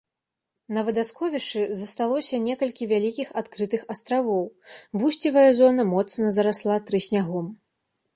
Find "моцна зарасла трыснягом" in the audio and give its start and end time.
5.93-7.53